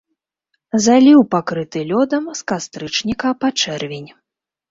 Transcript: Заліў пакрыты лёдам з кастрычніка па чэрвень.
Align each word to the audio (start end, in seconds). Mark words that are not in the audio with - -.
Заліў 0.85 1.19
пакрыты 1.33 1.83
лёдам 1.91 2.23
з 2.41 2.47
кастрычніка 2.51 3.29
па 3.43 3.47
чэрвень. 3.67 4.09